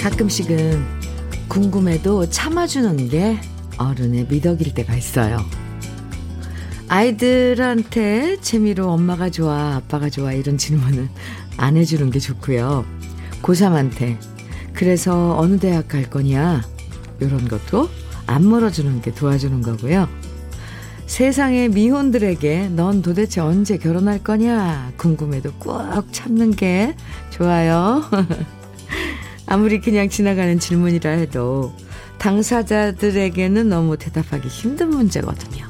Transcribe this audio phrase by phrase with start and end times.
[0.00, 0.84] 가끔씩은
[1.48, 3.38] 궁금해도 참아주는 게
[3.76, 5.67] 어른의 미덕일 때가 있어요.
[6.88, 11.08] 아이들한테 재미로 엄마가 좋아, 아빠가 좋아 이런 질문은
[11.58, 12.84] 안 해주는 게 좋고요.
[13.42, 14.16] 고3한테
[14.72, 16.62] 그래서 어느 대학 갈 거냐
[17.20, 17.88] 이런 것도
[18.26, 20.08] 안 물어주는 게 도와주는 거고요.
[21.06, 26.94] 세상의 미혼들에게 넌 도대체 언제 결혼할 거냐 궁금해도 꾹 참는 게
[27.30, 28.02] 좋아요.
[29.46, 31.74] 아무리 그냥 지나가는 질문이라 해도
[32.18, 35.67] 당사자들에게는 너무 대답하기 힘든 문제거든요.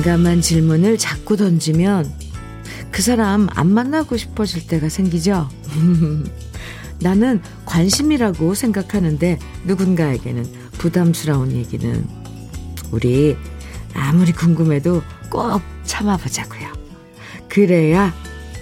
[0.00, 2.10] 난감한 질문을 자꾸 던지면
[2.90, 5.46] 그 사람 안 만나고 싶어질 때가 생기죠.
[7.00, 10.46] 나는 관심이라고 생각하는데 누군가에게는
[10.78, 12.06] 부담스러운 얘기는
[12.90, 13.36] 우리
[13.92, 16.72] 아무리 궁금해도 꼭 참아보자고요.
[17.50, 18.14] 그래야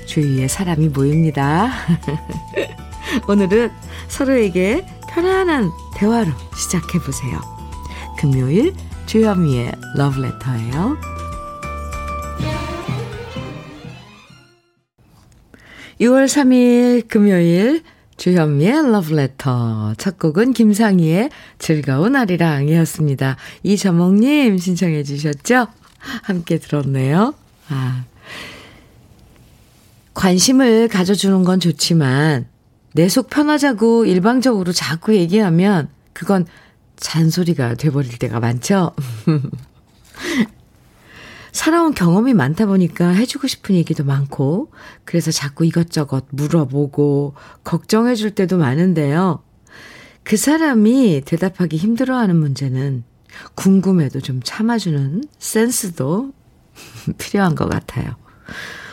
[0.06, 1.70] 주위에 사람이 모입니다.
[3.28, 3.70] 오늘은
[4.08, 7.40] 서로에게 편안한 대화로 시작해 보세요.
[8.18, 8.74] 금요일
[9.06, 11.17] 주현미의 러브레터예요.
[16.00, 17.82] 6월 3일 금요일
[18.16, 23.36] 주현미의 러브레터 첫 곡은 김상희의 즐거운 아리랑이었습니다.
[23.62, 25.66] 이저몽님 신청해 주셨죠?
[25.98, 27.34] 함께 들었네요.
[27.68, 28.04] 아,
[30.14, 32.46] 관심을 가져주는 건 좋지만
[32.94, 36.46] 내 속 편하자고 일방적으로 자꾸 얘기하면 그건
[36.96, 38.92] 잔소리가 돼버릴 때가 많죠.
[41.58, 44.70] 살아온 경험이 많다 보니까 해주고 싶은 얘기도 많고,
[45.04, 47.34] 그래서 자꾸 이것저것 물어보고,
[47.64, 49.42] 걱정해 줄 때도 많은데요.
[50.22, 53.02] 그 사람이 대답하기 힘들어하는 문제는
[53.56, 56.32] 궁금해도 좀 참아주는 센스도
[57.18, 58.14] 필요한 것 같아요.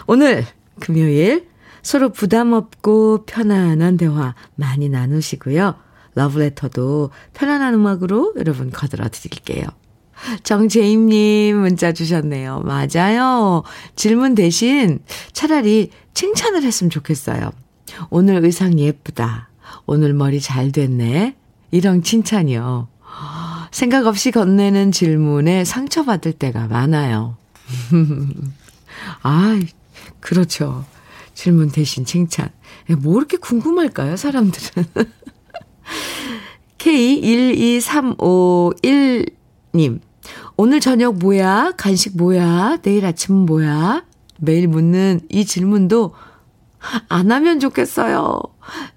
[0.08, 0.44] 오늘
[0.80, 1.48] 금요일
[1.84, 5.76] 서로 부담 없고 편안한 대화 많이 나누시고요.
[6.16, 9.68] 러브레터도 편안한 음악으로 여러분 거들어 드릴게요.
[10.44, 12.62] 정재임님 문자 주셨네요.
[12.62, 13.64] 맞아요.
[13.96, 15.00] 질문 대신
[15.34, 17.52] 차라리 칭찬을 했으면 좋겠어요.
[18.10, 19.50] 오늘 의상 예쁘다.
[19.86, 21.36] 오늘 머리 잘 됐네.
[21.72, 22.88] 이런 칭찬이요.
[23.72, 27.38] 생각 없이 건네는 질문에 상처받을 때가 많아요.
[29.22, 29.60] 아,
[30.22, 30.86] 그렇죠.
[31.34, 32.50] 질문 대신 칭찬.
[33.00, 34.86] 뭐 이렇게 궁금할까요, 사람들은?
[36.78, 39.34] K12351
[39.76, 40.00] 님.
[40.58, 41.74] 오늘 저녁 뭐야?
[41.78, 42.78] 간식 뭐야?
[42.82, 44.04] 내일 아침은 뭐야?
[44.40, 46.14] 매일 묻는 이 질문도
[47.10, 48.40] 안 하면 좋겠어요.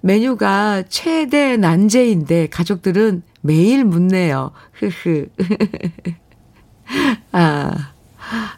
[0.01, 4.51] 메뉴가 최대 난제인데 가족들은 매일 묻네요.
[4.73, 5.27] 흐흐.
[7.31, 7.91] 아,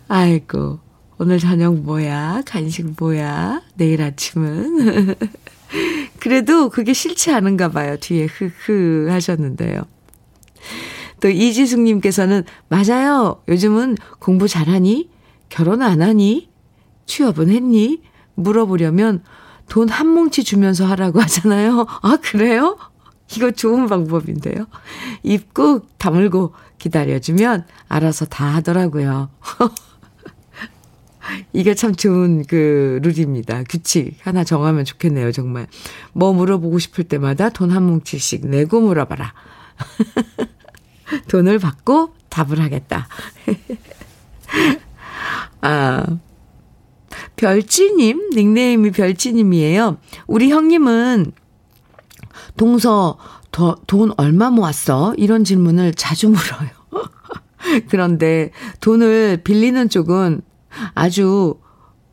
[0.07, 0.79] 아이고.
[1.17, 2.41] 오늘 저녁 뭐야?
[2.45, 3.61] 간식 뭐야?
[3.75, 5.15] 내일 아침은?
[6.19, 7.95] 그래도 그게 싫지 않은가 봐요.
[7.97, 9.83] 뒤에 흐흐 하셨는데요.
[11.21, 13.41] 또 이지숙님께서는 맞아요.
[13.47, 15.09] 요즘은 공부 잘하니?
[15.49, 16.49] 결혼 안 하니?
[17.05, 18.01] 취업은 했니?
[18.35, 19.23] 물어보려면
[19.69, 21.85] 돈 한 뭉치 주면서 하라고 하잖아요.
[22.01, 22.77] 아, 그래요?
[23.37, 24.65] 이거 좋은 방법인데요.
[25.23, 29.29] 입 꾹 다물고 기다려주면 알아서 다 하더라고요.
[31.53, 33.63] 이게 참 좋은 그 룰입니다.
[33.69, 35.67] 규칙 하나 정하면 좋겠네요, 정말.
[36.13, 39.33] 뭐 물어보고 싶을 때마다 돈 한 뭉치씩 내고 물어봐라.
[41.29, 43.07] 돈을 받고 답을 하겠다.
[45.61, 46.05] 아,
[47.35, 49.97] 별지님, 닉네임이 별지님이에요.
[50.27, 51.31] 우리 형님은
[52.57, 53.17] 동서
[53.51, 55.13] 더, 돈 얼마 모았어?
[55.17, 56.69] 이런 질문을 자주 물어요.
[57.89, 60.41] 그런데 돈을 빌리는 쪽은
[60.93, 61.55] 아주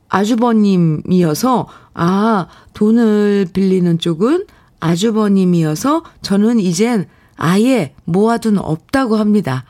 [0.08, 4.46] 아주버님이어서 아 돈을 빌리는 쪽은
[4.80, 7.06] 아주버님이어서 저는 이젠
[7.38, 9.64] 아예 모아둔 없다고 합니다.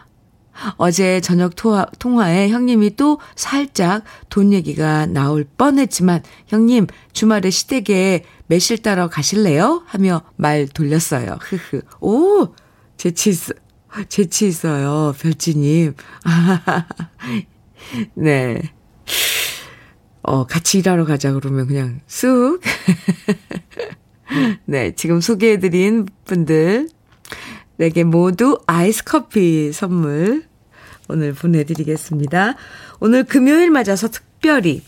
[0.77, 8.79] 어제 저녁 통화, 통화에 형님이 또 살짝 돈 얘기가 나올 뻔했지만 형님 주말에 시댁에 매실
[8.79, 9.83] 따러 가실래요?
[9.87, 11.39] 하며 말 돌렸어요.
[11.41, 11.83] 흐흐.
[12.01, 12.49] 오
[12.97, 13.53] 재치 있어.
[14.09, 15.15] 재치 있어요.
[15.21, 15.95] 별지님.
[18.15, 18.63] 네.
[20.23, 22.61] 어, 같이 일하러 가자 그러면 그냥 쑥.
[24.67, 26.89] 네, 지금 소개해드린 분들
[27.79, 30.45] 분에게 모두 아이스 커피 선물
[31.09, 32.57] 오늘 보내드리겠습니다.
[33.01, 34.83] 오늘 금요일 맞아서 특별히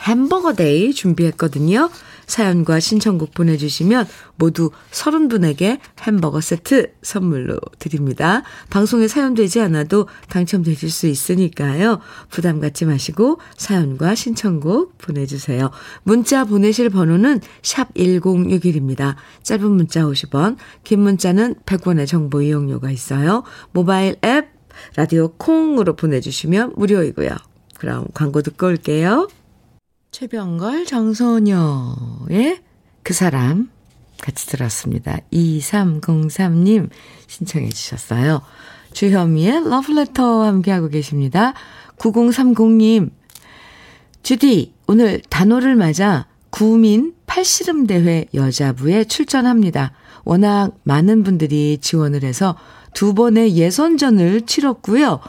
[0.00, 1.90] 햄버거 day 준비했거든요.
[2.26, 8.42] 사연과 신청곡 보내주시면 모두 30분에게 햄버거 세트 선물로 드립니다.
[8.70, 12.00] 방송에 사연되지 않아도 당첨되실 수 있으니까요.
[12.30, 15.70] 부담 갖지 마시고 사연과 신청곡 보내주세요.
[16.02, 19.16] 문자 보내실 번호는 샵 1061입니다.
[19.42, 23.42] 짧은 문자 50원, 긴 문자는 100원의 정보 이용료가 있어요.
[23.72, 24.48] 모바일 앱,
[24.96, 27.30] 라디오 콩으로 보내주시면 무료이고요.
[27.78, 29.28] 그럼 광고 듣고 올게요.
[30.12, 32.60] 최병걸, 정소녀의
[33.02, 33.70] 그 사람
[34.20, 35.16] 같이 들었습니다.
[35.32, 36.90] 2303님
[37.26, 38.42] 신청해 주셨어요.
[38.92, 41.54] 주현미의 러브레터 함께하고 계십니다.
[41.96, 43.10] 9030님,
[44.22, 49.92] 주디, 오늘 단오를 맞아 구민 팔씨름 대회 여자부에 출전합니다.
[50.24, 52.54] 워낙 많은 분들이 지원을 해서
[52.92, 55.20] 두 번의 예선전을 치렀고요.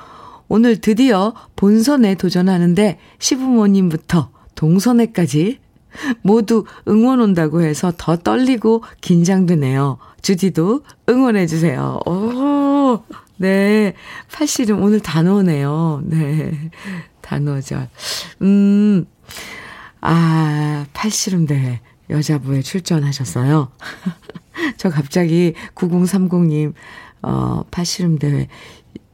[0.49, 5.59] 오늘 드디어 본선에 도전하는데 시부모님부터 동선회까지
[6.21, 9.97] 모두 응원 온다고 해서 더 떨리고 긴장되네요.
[10.21, 11.99] 주디도 응원해주세요.
[12.05, 13.03] 오,
[13.35, 13.93] 네.
[14.31, 16.01] 팔씨름 오늘 단어네요.
[16.05, 16.71] 네.
[17.19, 17.89] 단어절.
[18.41, 19.05] 음,
[19.99, 23.69] 아, 팔씨름 대회 여자부에 출전하셨어요.
[24.77, 26.73] 저 갑자기 9030님,
[27.21, 28.47] 어, 팔씨름 대회.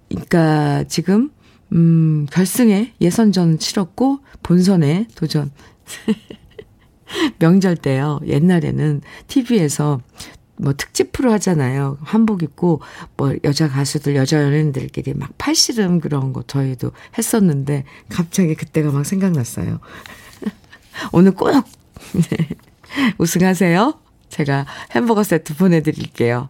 [0.10, 1.32] 그러니까 지금
[1.74, 5.52] 음, 결승에 예선전 치렀고 본선에 도전.
[7.40, 8.20] 명절 때요.
[8.26, 10.02] 옛날에는 TV에서
[10.58, 11.98] 뭐 특집 프로 하잖아요.
[12.02, 12.82] 한복 입고
[13.16, 19.80] 뭐 여자 가수들, 여자 연예인들끼리 막 팔씨름 그런 거 저희도 했었는데 갑자기 그때가 막 생각났어요.
[21.14, 21.50] 오늘 꼭
[22.14, 22.50] 네.
[23.18, 24.00] 우승하세요.
[24.30, 26.50] 제가 햄버거 세트 보내드릴게요.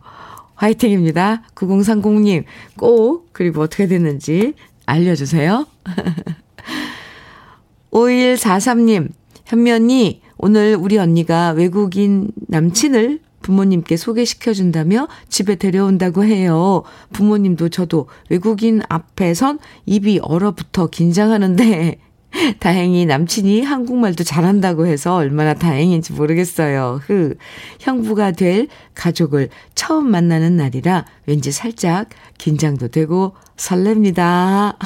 [0.56, 1.44] 화이팅입니다.
[1.56, 2.44] 9030님
[2.78, 4.56] 꼭 그리고 어떻게 됐는지
[4.90, 5.66] 알려주세요.
[7.92, 9.10] 5143님,
[9.46, 16.84] 현면이 오늘 우리 언니가 외국인 남친을 부모님께 소개시켜준다며 집에 데려온다고 해요.
[17.14, 22.00] 부모님도 저도 외국인 앞에선 입이 얼어붙어 긴장하는데
[22.60, 27.02] 다행히 남친이 한국말도 잘한다고 해서 얼마나 다행인지 모르겠어요.
[27.04, 27.36] 흐.
[27.80, 34.78] 형부가 될 가족을 처음 만나는 날이라 왠지 살짝 긴장도 되고 설렙니다.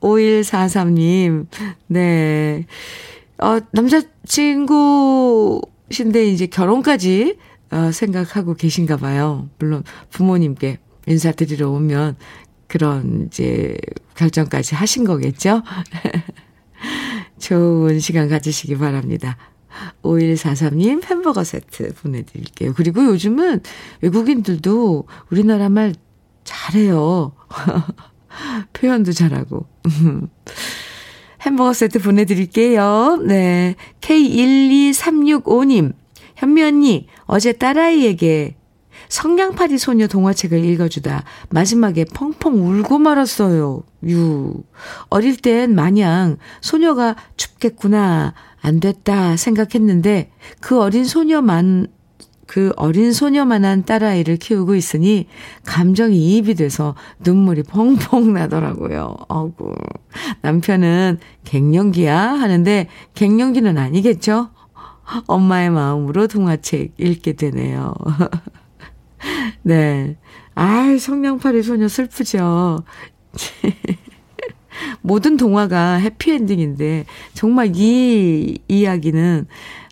[0.00, 1.46] 5143님,
[1.86, 2.66] 네.
[3.38, 7.36] 어, 남자친구신데 이제 결혼까지
[7.70, 9.48] 어, 생각하고 계신가 봐요.
[9.58, 12.16] 물론 부모님께 인사드리러 오면
[12.68, 13.76] 그런 이제
[14.14, 15.62] 결정까지 하신 거겠죠?
[17.38, 19.36] 좋은 시간 가지시기 바랍니다.
[20.02, 22.74] 5143님 햄버거 세트 보내드릴게요.
[22.74, 23.62] 그리고 요즘은
[24.02, 25.94] 외국인들도 우리나라 말
[26.44, 27.32] 잘해요.
[28.72, 29.66] 표현도 잘하고.
[31.42, 33.22] 햄버거 세트 보내드릴게요.
[33.24, 33.76] 네.
[34.00, 35.94] K12365님,
[36.36, 38.57] 현미 언니, 어제 딸아이에게
[39.08, 43.82] 성냥팔이 소녀 동화책을 읽어주다 마지막에 펑펑 울고 말았어요.
[44.06, 44.62] 유.
[45.08, 51.88] 어릴 땐 마냥 소녀가 춥겠구나, 안 됐다 생각했는데 그 어린 소녀만
[52.46, 55.26] 그 어린 소녀만한 딸아이를 키우고 있으니
[55.66, 59.16] 감정이 이입이 돼서 눈물이 펑펑 나더라고요.
[59.28, 59.74] 아구
[60.40, 64.48] 남편은 갱년기야 하는데 갱년기는 아니겠죠?
[65.26, 67.94] 엄마의 마음으로 동화책 읽게 되네요.
[69.62, 70.16] 네.
[70.54, 72.84] 아이, 성냥팔이 소녀 슬프죠.
[75.02, 77.04] 모든 동화가 해피엔딩인데,
[77.34, 79.46] 정말 이 이야기는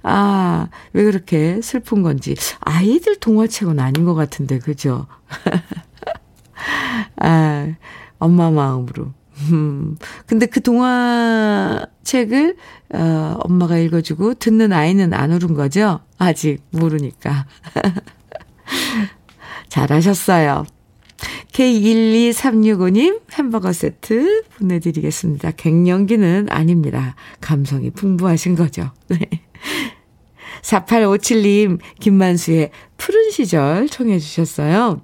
[0.09, 2.37] 아, 왜 그렇게 슬픈 건지.
[2.61, 5.09] 아이들 동화책은 아닌 것 같은데, 그죠?
[7.21, 7.75] 아,
[8.19, 9.13] 엄마 마음으로.
[9.51, 12.57] 음, 근데 그 동화책을,
[12.95, 15.99] 어, 엄마가 읽어주고 듣는 아이는 안 울은 거죠?
[16.19, 17.47] 아직 모르니까.
[19.77, 20.65] 잘하셨어요.
[21.53, 25.51] K12365님 햄버거 세트 보내드리겠습니다.
[25.53, 27.15] 갱년기는 아닙니다.
[27.41, 28.91] 감성이 풍부하신 거죠.
[29.09, 29.19] 네.
[30.63, 35.03] 4857님, 김만수의 푸른 시절 청해 주셨어요.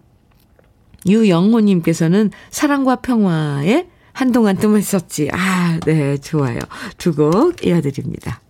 [1.07, 5.29] 유영호님께서는 사랑과 평화에 한동안 뜸했었지.
[5.33, 6.59] 아, 네, 좋아요.
[6.99, 8.41] 두 곡 이어드립니다.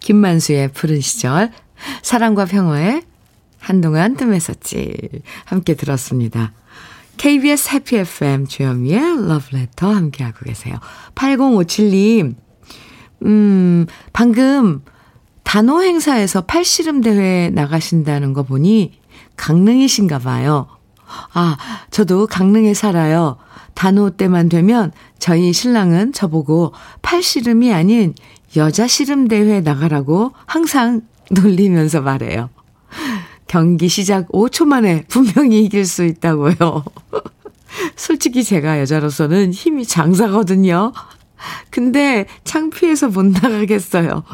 [0.00, 1.50] 김만수의 푸른 시절,
[2.02, 3.02] 사랑과 평화에
[3.66, 4.94] 한동안 뜸했었지.
[5.44, 6.52] 함께 들었습니다.
[7.16, 10.76] KBS 해피 FM 주현미의 러브레터 함께하고 계세요.
[11.16, 12.36] 8057님,
[13.24, 14.82] 음, 방금
[15.42, 19.00] 단호 행사에서 팔씨름 대회 나가신다는 거 보니
[19.34, 20.68] 강릉이신가 봐요.
[21.32, 21.56] 아,
[21.90, 23.36] 저도 강릉에 살아요.
[23.74, 28.14] 단호 때만 되면 저희 신랑은 저보고 팔씨름이 아닌
[28.54, 31.00] 여자 씨름 대회 나가라고 항상
[31.32, 32.48] 놀리면서 말해요.
[33.46, 36.54] 경기 시작 5초 만에 분명히 이길 수 있다고요.
[37.96, 40.92] 솔직히 제가 여자로서는 힘이 장사거든요.
[41.70, 44.24] 근데 창피해서 못 나가겠어요.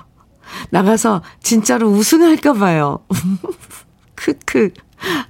[0.70, 3.00] 나가서 진짜로 우승할까봐요.
[4.14, 4.70] 크크.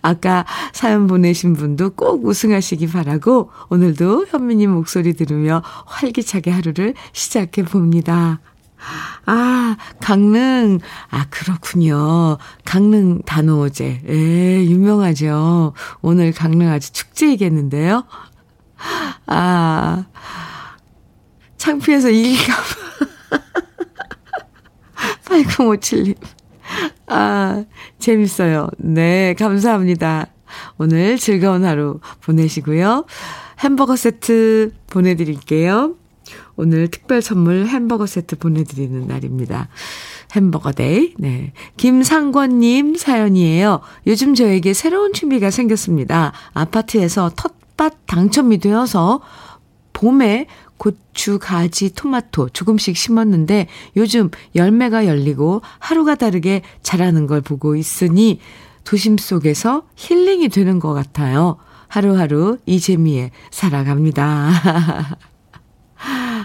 [0.02, 8.40] 아까 사연 보내신 분도 꼭 우승하시기 바라고 오늘도 현미님 목소리 들으며 활기차게 하루를 시작해 봅니다.
[9.26, 10.78] 아, 강릉.
[11.10, 12.38] 아, 그렇군요.
[12.64, 14.02] 강릉 단오제.
[14.08, 15.74] 예, 유명하죠.
[16.00, 18.04] 오늘 강릉 아주 축제이겠는데요.
[19.26, 20.04] 아,
[21.56, 22.54] 창피해서 이기가.
[25.24, 26.16] 8057님.
[27.06, 27.64] 아,
[27.98, 28.68] 재밌어요.
[28.78, 30.26] 네, 감사합니다.
[30.78, 33.06] 오늘 즐거운 하루 보내시고요.
[33.60, 35.96] 햄버거 세트 보내드릴게요.
[36.56, 39.68] 오늘 특별 선물 햄버거 세트 보내드리는 날입니다.
[40.32, 41.14] 햄버거 day.
[41.18, 41.52] 네.
[41.76, 43.80] 김상권님 사연이에요.
[44.06, 46.32] 요즘 저에게 새로운 취미가 생겼습니다.
[46.52, 49.20] 아파트에서 텃밭 당첨이 되어서
[49.92, 50.46] 봄에
[50.78, 58.40] 고추, 가지, 토마토 조금씩 심었는데 요즘 열매가 열리고 하루가 다르게 자라는 걸 보고 있으니
[58.82, 61.56] 도심 속에서 힐링이 되는 것 같아요.
[61.86, 65.18] 하루하루 이 재미에 살아갑니다.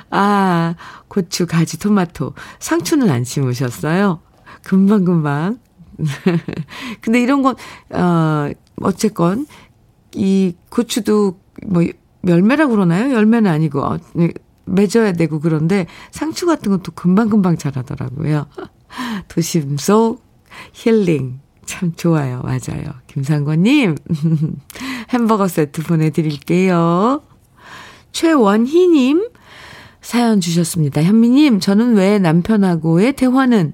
[0.10, 0.75] 아,
[1.08, 2.34] 고추, 가지, 토마토.
[2.60, 4.22] 상추는 안 심으셨어요?
[4.63, 5.60] 금방금방.
[7.01, 7.56] 근데 이런 건,
[7.92, 8.50] 어,
[8.82, 9.48] 어쨌건,
[10.13, 11.84] 이 고추도 뭐
[12.27, 13.13] 열매라고 그러나요?
[13.13, 14.32] 열매는 아니고, 어, 네,
[14.66, 18.48] 맺어야 되고 그런데 상추 같은 것도 금방금방 자라더라고요.
[19.27, 20.22] 도심 속
[20.74, 21.39] 힐링.
[21.66, 22.42] 참 좋아요.
[22.44, 22.94] 맞아요.
[23.08, 23.96] 김상권님.
[25.10, 27.24] 햄버거 세트 보내드릴게요.
[28.12, 29.30] 최원희님.
[30.08, 31.04] 사연 주셨습니다.
[31.04, 33.74] 현미님, 저는 왜 남편하고의 대화는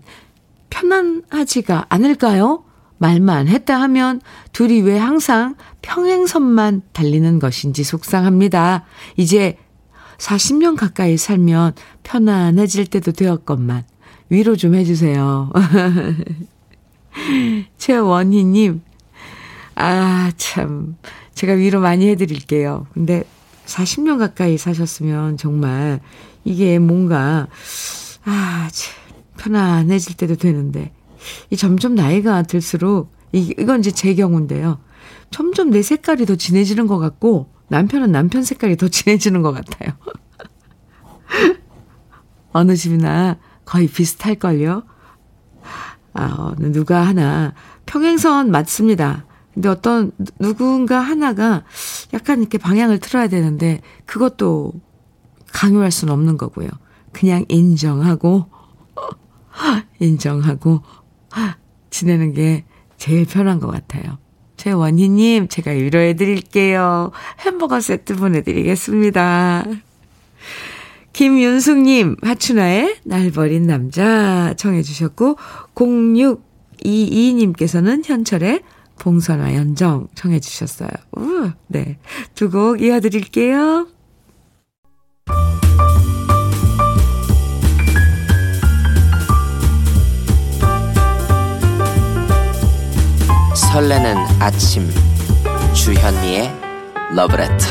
[0.72, 2.64] 편안하지가 않을까요?
[2.98, 4.20] 말만 했다 하면
[4.52, 8.84] 둘이 왜 항상 평행선만 달리는 것인지 속상합니다.
[9.16, 9.60] 이제
[10.18, 13.84] 40년 가까이 살면 편안해질 때도 되었건만
[14.30, 15.52] 위로 좀 해주세요.
[17.78, 18.82] 최원희님,
[19.76, 20.98] 아, 참.
[21.36, 22.88] 제가 위로 많이 해드릴게요.
[22.96, 23.24] 근데
[23.66, 26.00] 40년 가까이 사셨으면 정말
[26.44, 27.48] 이게 뭔가,
[28.26, 28.94] 아, 참,
[29.38, 30.92] 편안해질 때도 되는데.
[31.50, 34.80] 이 점점 나이가 들수록, 이, 이건 이제 제 경우인데요.
[35.32, 39.94] 점점 내 색깔이 더 진해지는 것 같고, 남편은 남편 색깔이 더 진해지는 것 같아요.
[42.52, 44.84] 어느 집이나 거의 비슷할걸요?
[46.14, 47.54] 아, 누가 하나,
[47.86, 49.26] 평행선 맞습니다.
[49.54, 51.64] 근데 어떤 누군가 하나가
[52.14, 54.74] 약간 이렇게 방향을 틀어야 되는데 그것도
[55.52, 56.70] 강요할 수는 없는 거고요.
[57.12, 58.48] 그냥 인정하고
[60.00, 60.82] 인정하고
[61.90, 62.66] 지내는 게
[62.98, 64.18] 제일 편한 것 같아요.
[64.58, 67.12] 최원희님, 제가 위로해 드릴게요.
[67.40, 69.66] 햄버거 세트 보내드리겠습니다.
[71.12, 75.36] 김윤숙님, 하춘아의 날 버린 남자 청해 주셨고,
[75.76, 78.62] 0622님께서는 현철의
[79.00, 80.90] 봉선화 연정 청해 주셨어요.
[81.18, 81.98] 우, 네.
[82.36, 83.88] 두 곡 이어드릴게요.
[93.56, 94.90] 설레는 아침
[95.74, 96.52] 주현미의
[97.16, 97.66] 러브레터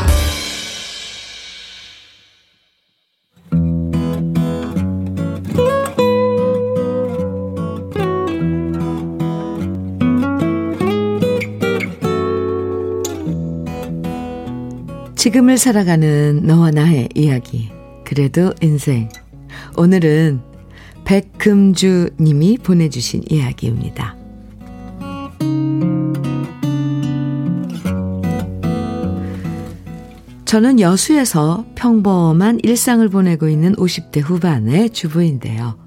[15.22, 17.70] 지금을 살아가는 너와 나의 이야기.
[18.04, 19.08] 그래도 인생.
[19.76, 20.40] 오늘은
[21.04, 24.16] 백금주 님이 보내주신 이야기입니다.
[30.44, 35.78] 저는 여수에서 평범한 일상을 보내고 있는 50대 후반의 주부인데요.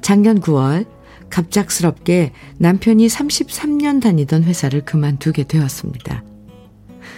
[0.00, 0.86] 작년 9월
[1.28, 6.22] 갑작스럽게 남편이 33년 다니던 회사를 그만두게 되었습니다.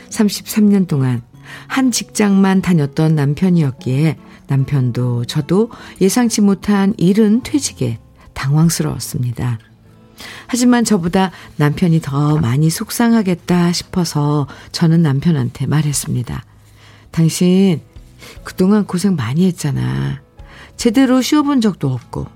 [0.09, 1.29] 33년 동안
[1.67, 7.99] 한 직장만 다녔던 남편이었기에 남편도 저도 예상치 못한 일은 퇴직에
[8.35, 9.59] 당황스러웠습니다.
[10.47, 16.45] 하지만 저보다 남편이 더 많이 속상하겠다 싶어서 저는 남편한테 말했습니다.
[17.11, 17.81] 당신
[18.45, 20.23] 그동안 고생 많이 했잖아.
[20.77, 22.27] 제대로 쉬어본 적도 없고.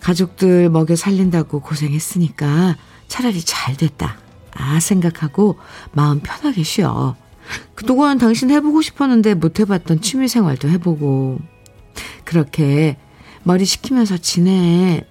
[0.00, 2.76] 가족들 먹여 살린다고 고생했으니까
[3.08, 4.18] 차라리 잘 됐다.
[4.54, 5.58] 아, 생각하고
[5.92, 7.16] 마음 편하게 쉬어.
[7.74, 11.38] 그동안 당신 해보고 싶었는데 못 해봤던 취미 생활도 해보고.
[12.24, 12.96] 그렇게
[13.42, 15.06] 머리 식히면서 지내.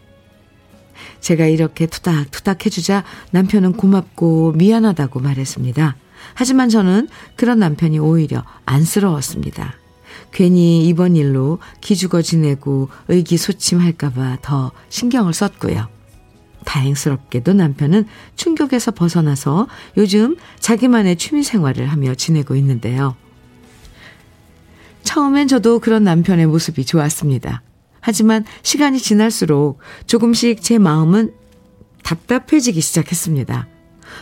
[1.19, 5.95] 제가 이렇게 투닥투닥 해주자 남편은 고맙고 미안하다고 말했습니다.
[6.33, 9.73] 하지만 저는 그런 남편이 오히려 안쓰러웠습니다.
[10.31, 15.96] 괜히 이번 일로 기죽어 지내고 의기소침할까봐 더 신경을 썼고요.
[16.67, 18.05] 다행스럽게도 남편은
[18.35, 23.15] 충격에서 벗어나서 요즘 자기만의 취미 생활을 하며 지내고 있는데요.
[25.03, 27.63] 처음엔 저도 그런 남편의 모습이 좋았습니다.
[28.01, 31.33] 하지만 시간이 지날수록 조금씩 제 마음은
[32.03, 33.67] 답답해지기 시작했습니다.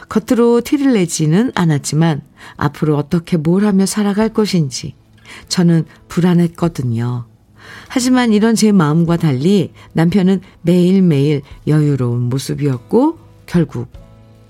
[0.10, 2.22] 겉으로 티를 내지는 않았지만
[2.58, 4.94] 앞으로 어떻게 뭘 하며 살아갈 것인지
[5.50, 7.26] 저는 불안했거든요.
[7.88, 13.90] 하지만 이런 제 마음과 달리 남편은 매일매일 여유로운 모습이었고 결국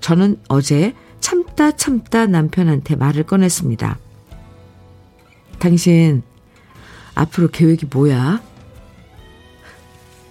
[0.00, 3.98] 저는 어제 참다 참다 남편한테 말을 꺼냈습니다.
[5.58, 6.22] 당신
[7.14, 8.42] 앞으로 계획이 뭐야?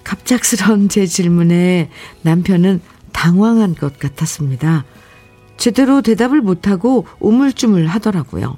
[0.04, 1.90] 갑작스러운 제 질문에
[2.22, 2.80] 남편은
[3.12, 4.86] 당황한 것 같았습니다.
[5.58, 8.58] 제대로 대답을 못하고 우물쭈물 하더라고요.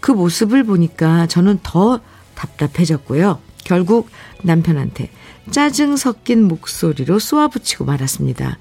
[0.00, 2.00] 그 모습을 보니까 저는 더
[2.34, 3.38] 답답해졌고요.
[3.64, 4.08] 결국
[4.42, 5.10] 남편한테
[5.50, 8.58] 짜증 섞인 목소리로 쏘아붙이고 말았습니다.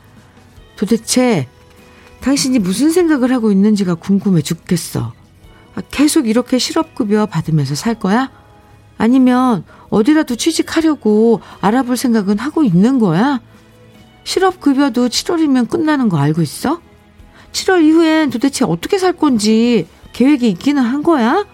[0.75, 1.47] 도대체
[2.21, 5.13] 당신이 무슨 생각을 하고 있는지가 궁금해 죽겠어.
[5.75, 8.31] 아, 계속 이렇게 실업급여 받으면서 살 거야?
[8.97, 13.39] 아니면 어디라도 취직하려고 알아볼 생각은 하고 있는 거야?
[14.23, 16.81] 실업급여도 7월이면 끝나는 거 알고 있어?
[17.51, 21.45] 7월 이후엔 도대체 어떻게 살 건지 계획이 있기는 한 거야?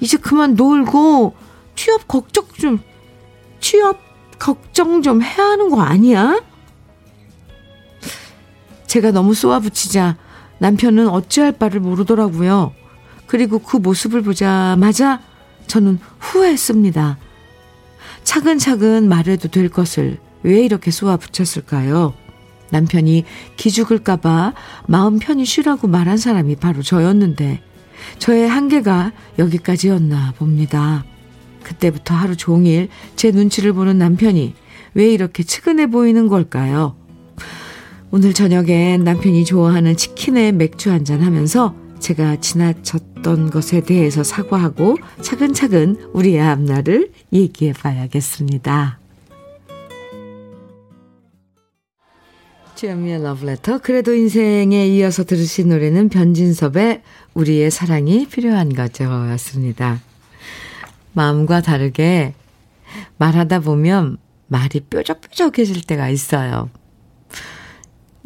[0.00, 1.34] 이제 그만 놀고
[1.76, 2.78] 취업 걱정 좀,
[3.58, 3.98] 취업
[4.38, 6.40] 걱정 좀 해야 하는 거 아니야?
[8.86, 10.16] 제가 너무 쏘아붙이자
[10.60, 12.72] 남편은 어찌할 바를 모르더라고요.
[13.26, 15.20] 그리고 그 모습을 보자마자
[15.66, 17.18] 저는 후회했습니다.
[18.22, 22.14] 차근차근 말해도 될 것을 왜 이렇게 쏘아붙였을까요?
[22.70, 23.24] 남편이
[23.56, 24.54] 기죽을까봐
[24.86, 27.60] 마음 편히 쉬라고 말한 사람이 바로 저였는데,
[28.18, 31.04] 저의 한계가 여기까지였나 봅니다.
[31.62, 34.54] 그때부터 하루 종일 제 눈치를 보는 남편이
[34.94, 36.96] 왜 이렇게 측은해 보이는 걸까요?
[38.10, 46.40] 오늘 저녁엔 남편이 좋아하는 치킨에 맥주 한잔 하면서 제가 지나쳤던 것에 대해서 사과하고 차근차근 우리의
[46.40, 48.98] 앞날을 얘기해 봐야겠습니다.
[52.74, 53.78] 주현미의 러브레터.
[53.78, 57.02] 그래도 인생에 이어서 들으신 노래는 변진섭의
[57.34, 59.04] 우리의 사랑이 필요한 거죠.
[59.04, 60.00] 였습니다.
[61.12, 62.34] 마음과 다르게
[63.18, 66.70] 말하다 보면 말이 뾰족뾰족해질 때가 있어요.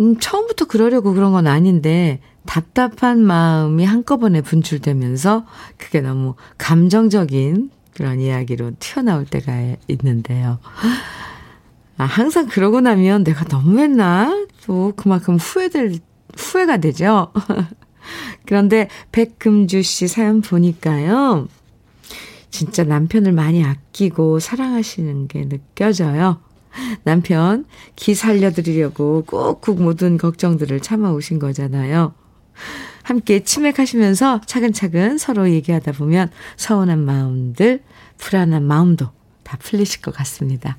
[0.00, 5.46] 음, 처음부터 그러려고 그런 건 아닌데 답답한 마음이 한꺼번에 분출되면서
[5.76, 10.58] 그게 너무 감정적인 그런 이야기로 튀어나올 때가 있는데요.
[11.98, 14.46] 아, 항상 그러고 나면 내가 너무했나?
[14.66, 15.98] 또 그만큼 후회될,
[16.36, 17.32] 후회가 되죠.
[18.44, 21.48] 그런데 백금주 씨 사연 보니까요.
[22.50, 26.40] 진짜 남편을 많이 아끼고 사랑하시는 게 느껴져요.
[27.04, 32.14] 남편 기 살려드리려고 꾹꾹 모든 걱정들을 참아오신 거잖아요.
[33.02, 37.82] 함께 치맥하시면서 차근차근 서로 얘기하다 보면 서운한 마음들,
[38.18, 39.10] 불안한 마음도
[39.42, 40.76] 다 풀리실 것 같습니다.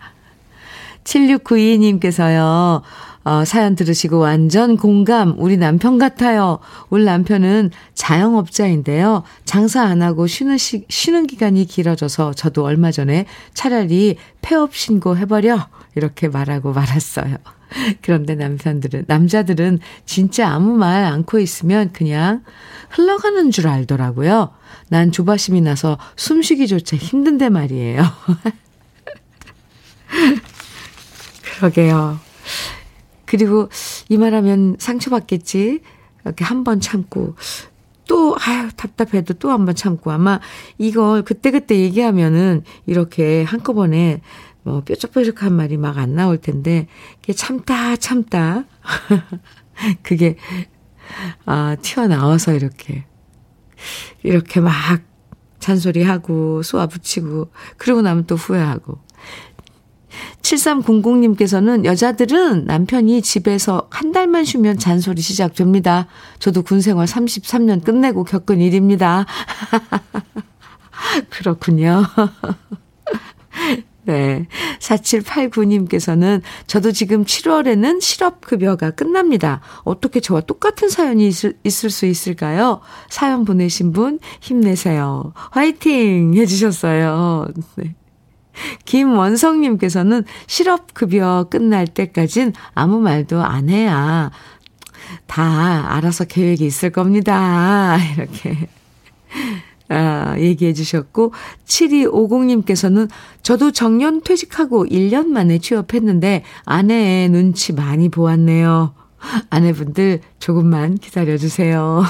[1.05, 2.81] 7692님께서요,
[3.27, 6.59] 어, 사연 들으시고 완전 공감, 우리 남편 같아요.
[6.89, 9.23] 우리 남편은 자영업자인데요.
[9.43, 15.67] 장사 안 하고 쉬는 시, 쉬는 기간이 길어져서 저도 얼마 전에 차라리 폐업 신고 해버려.
[15.95, 17.35] 이렇게 말하고 말았어요.
[18.01, 22.45] 그런데 남편들은, 남자들은 진짜 아무 말 않고 있으면 그냥
[22.91, 24.51] 흘러가는 줄 알더라고요.
[24.87, 28.03] 난 조바심이 나서 숨쉬기조차 힘든데 말이에요.
[31.59, 32.25] 그러게요.
[33.27, 33.69] 그리고
[34.09, 35.81] 이 말하면 상처받겠지.
[36.25, 37.35] 이렇게 한 번 참고.
[38.07, 40.11] 또 아유 답답해도 또 한 번 참고.
[40.11, 40.39] 아마
[40.79, 44.21] 이걸 그때 그때 얘기하면은 이렇게 한꺼번에
[44.63, 46.87] 뭐 뾰족뾰족한 말이 막 안 나올 텐데
[47.23, 48.63] 이게 참다 참다.
[50.03, 50.37] 그게
[51.45, 53.05] 아 튀어나와서 이렇게.
[54.23, 54.73] 이렇게 막
[55.59, 58.99] 잔소리하고 쏘아붙이고 그러고 나면 또 후회하고
[60.41, 66.07] 7300님께서는 여자들은 남편이 집에서 한 달만 쉬면 잔소리 시작됩니다.
[66.39, 69.25] 저도 군 생활 33년 끝내고 겪은 일입니다.
[71.29, 72.05] 그렇군요.
[74.07, 74.47] 네.
[74.79, 79.59] 4789님께서는 저도 지금 7월에는 실업급여가 끝납니다.
[79.83, 82.79] 어떻게 저와 똑같은 사연이 있을, 있을 수 있을까요?
[83.09, 85.33] 사연 보내신 분 힘내세요.
[85.51, 86.33] 화이팅!
[86.35, 87.47] 해주셨어요.
[87.75, 87.95] 네.
[88.85, 94.31] 김원성님께서는 실업급여 끝날 때까진 아무 말도 안 해야
[95.25, 97.97] 다 알아서 계획이 있을 겁니다.
[98.15, 98.67] 이렇게
[99.89, 101.33] 아, 얘기해 주셨고,
[101.65, 103.09] 7250님께서는
[103.41, 108.93] 저도 정년 퇴직하고 1년 만에 취업했는데 아내의 눈치 많이 보았네요.
[109.49, 112.03] 아내분들 조금만 기다려 주세요.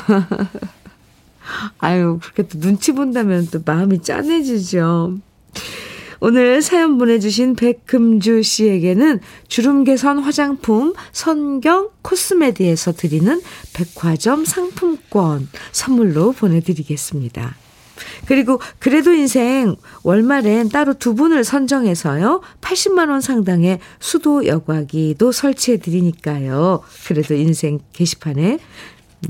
[1.79, 5.17] 아유, 그렇게 또 눈치 본다면 또 마음이 짠해지죠.
[6.19, 13.41] 오늘 사연 보내주신 백금주 씨에게는 주름 개선 화장품 선경 코스메디에서 드리는
[13.73, 17.55] 백화점 상품권 선물로 보내드리겠습니다.
[18.25, 22.41] 그리고 그래도 인생 월말엔 따로 두 분을 선정해서요.
[22.61, 26.81] 80만 원 상당의 수도 여과기도 설치해 드리니까요.
[27.07, 28.59] 그래도 인생 게시판에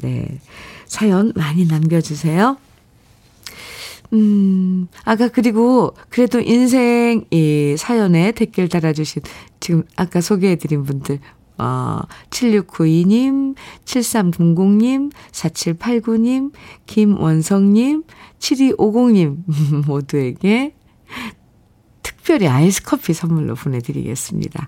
[0.01, 0.39] 네.
[0.85, 2.57] 사연 많이 남겨 주세요.
[4.13, 9.21] 음, 아까 그리고 그래도 인생 이 사연에 댓글 달아주신
[9.59, 11.19] 지금 아까 소개해드린 분들
[11.59, 16.51] 어, 7692님, 7300님, 4789님,
[16.85, 18.03] 김원성님,
[18.37, 19.37] 7250님
[19.87, 20.75] 모두에게
[22.03, 24.67] 특별히 아이스 커피 선물로 보내드리겠습니다.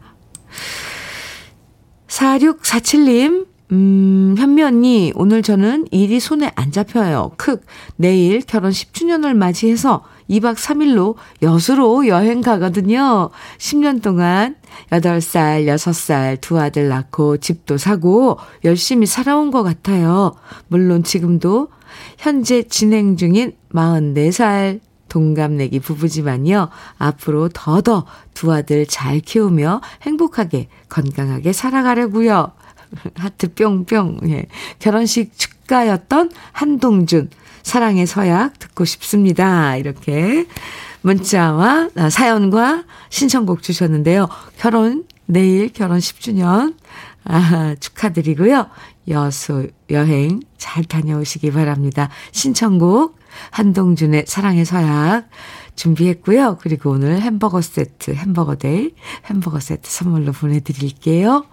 [2.07, 7.33] 4647님, 음, 현미 언니, 오늘 저는 일이 손에 안 잡혀요.
[7.37, 7.61] 크,
[7.97, 13.29] 내일 결혼 10주년을 맞이해서 2박 3일로 여수로 여행 가거든요.
[13.59, 14.55] 10년 동안
[14.91, 20.33] 8살, 6살 두 아들 낳고 집도 사고 열심히 살아온 것 같아요.
[20.67, 21.67] 물론 지금도
[22.17, 24.79] 현재 진행 중인 44살
[25.09, 26.69] 동갑내기 부부지만요.
[26.97, 32.51] 앞으로 더더 두 아들 잘 키우며 행복하게 건강하게 살아가려고요.
[33.15, 34.19] 하트 뿅뿅.
[34.29, 34.45] 예.
[34.79, 37.29] 결혼식 축가였던 한동준
[37.63, 39.75] 사랑의 서약 듣고 싶습니다.
[39.75, 40.45] 이렇게
[41.01, 44.27] 문자와 아, 사연과 신청곡 주셨는데요.
[44.57, 46.75] 결혼 내일 결혼 10주년
[47.25, 48.69] 아, 축하드리고요.
[49.09, 52.09] 여수 여행 잘 다녀오시기 바랍니다.
[52.31, 53.17] 신청곡
[53.51, 55.29] 한동준의 사랑의 서약
[55.75, 56.57] 준비했고요.
[56.61, 58.91] 그리고 오늘 햄버거 세트, 햄버거 day
[59.25, 61.45] 햄버거 세트 선물로 보내드릴게요.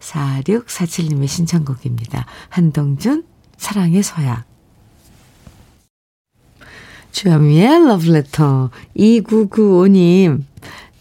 [0.00, 2.26] 4647님의 신청곡입니다.
[2.48, 3.24] 한동준,
[3.56, 4.44] 사랑의 서약.
[7.12, 10.42] 주현미의 러브레터 2995님,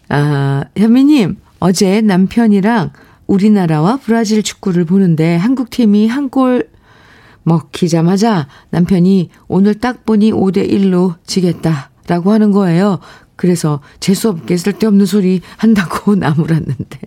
[0.09, 2.91] 아, 현미님, 어제 남편이랑
[3.27, 6.69] 우리나라와 브라질 축구를 보는데 한국팀이 한 골
[7.43, 12.99] 먹히자마자 남편이 오늘 딱 보니 5대1로 지겠다라고 하는 거예요.
[13.35, 16.99] 그래서 재수없게 쓸데없는 소리 한다고 나무랐는데.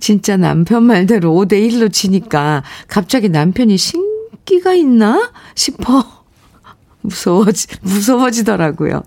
[0.00, 6.24] 진짜 남편 말대로 5대1로 치니까 갑자기 남편이 신기가 있나 싶어.
[7.02, 9.02] 무서워지, 무서워지더라고요.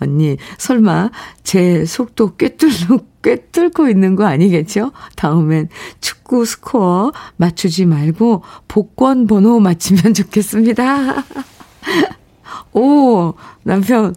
[0.00, 1.10] 언니, 설마
[1.42, 4.92] 제 속도 꿰뚫고, 꿰뚫고 있는 거 아니겠죠?
[5.16, 5.68] 다음엔
[6.00, 11.24] 축구 스코어 맞추지 말고 복권 번호 맞히면 좋겠습니다.
[12.72, 14.14] 오, 남편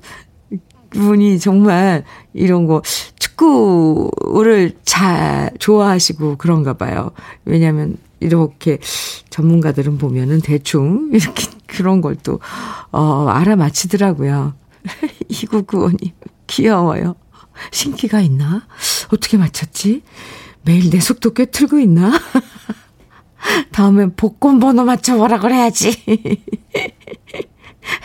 [0.91, 2.81] 분이 정말 이런 거
[3.19, 7.11] 축구를 잘 좋아하시고 그런가 봐요.
[7.45, 8.79] 왜냐면 이렇게
[9.29, 12.39] 전문가들은 보면은 대충 이렇게 그런 걸 또,
[12.91, 14.53] 어, 알아맞히더라고요.
[15.29, 16.11] 2995님,
[16.47, 17.15] 귀여워요.
[17.71, 18.67] 신기가 있나?
[19.13, 20.01] 어떻게 맞췄지?
[20.63, 22.11] 매일 내 속도 꽤 틀고 있나?
[23.71, 26.43] 다음엔 복권 번호 맞춰보라 그래야지.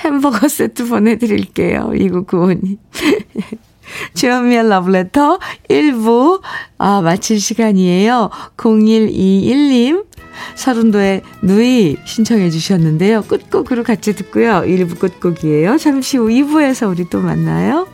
[0.05, 1.91] 햄버거 세트 보내드릴게요.
[1.95, 2.79] 2995님.
[4.15, 6.41] 주현미의 러브레터 1부,
[6.79, 8.31] 아, 마칠 시간이에요.
[8.57, 10.07] 0121님,
[10.55, 13.23] 서른도의 누이 신청해 주셨는데요.
[13.23, 14.63] 끝곡으로 같이 듣고요.
[14.63, 15.77] 1부 끝곡이에요.
[15.77, 17.87] 잠시 후 2부에서 우리 또 만나요.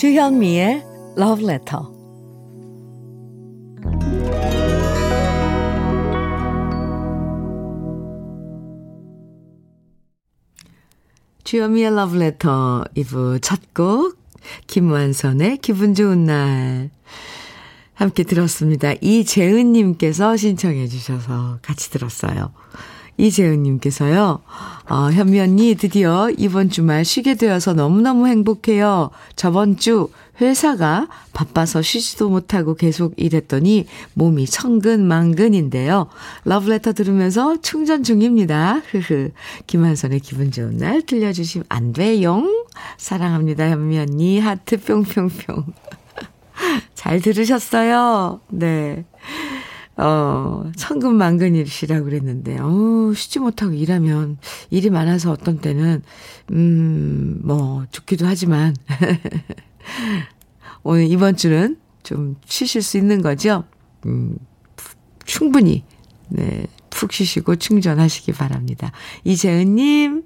[0.00, 0.82] 주현미의
[1.18, 1.84] Love Letter.
[11.44, 14.16] 주현미의 Love Letter 2부 첫 곡,
[14.68, 16.88] 김완선의 기분 좋은 날.
[17.92, 18.94] 함께 들었습니다.
[19.02, 22.54] 이재은님께서 신청해 주셔서 같이 들었어요.
[23.20, 24.40] 이재은님께서요,
[24.88, 29.10] 어, 현미 언니 드디어 이번 주말 쉬게 되어서 너무너무 행복해요.
[29.36, 36.08] 저번 주 회사가 바빠서 쉬지도 못하고 계속 일했더니 몸이 천근만근인데요.
[36.44, 38.80] 러브레터 들으면서 충전 중입니다.
[38.90, 39.30] 흐흐.
[39.66, 42.42] 김한선의 기분 좋은 날 들려주시면 안 돼요.
[42.96, 44.40] 사랑합니다, 현미 언니.
[44.40, 45.66] 하트 뿅뿅뿅.
[46.94, 48.40] 잘 들으셨어요?
[48.48, 49.04] 네.
[50.00, 54.38] 어, 천근만근이시라고 그랬는데, 어, 쉬지 못하고 일하면
[54.70, 56.02] 일이 많아서 어떤 때는,
[56.52, 58.74] 음, 뭐, 좋기도 하지만,
[60.82, 63.64] 오늘 이번 주는 좀 쉬실 수 있는 거죠?
[64.06, 64.38] 음,
[65.26, 65.84] 충분히,
[66.30, 68.92] 네, 푹 쉬시고 충전하시기 바랍니다.
[69.24, 70.22] 이재은님,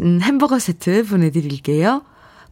[0.00, 2.02] 음, 햄버거 세트 보내드릴게요.